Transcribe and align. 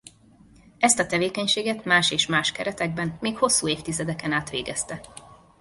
Ezt 0.77 0.99
a 0.99 1.05
tevékenységet 1.05 1.83
más 1.85 2.11
és 2.11 2.27
más 2.27 2.51
keretekben 2.51 3.17
még 3.19 3.37
hosszú 3.37 3.67
évtizedeken 3.67 4.31
át 4.31 4.49
végezte. 4.49 5.01